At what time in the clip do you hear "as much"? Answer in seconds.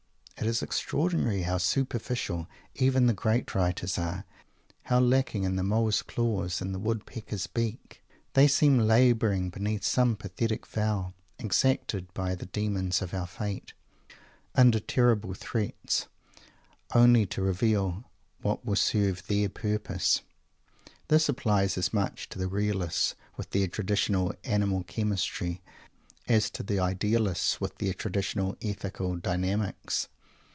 21.77-22.29